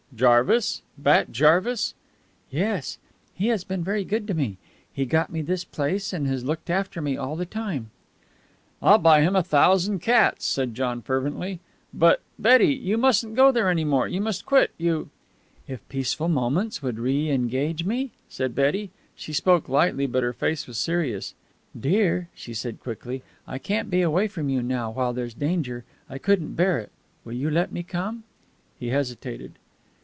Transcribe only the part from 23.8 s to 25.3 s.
be away from you now, while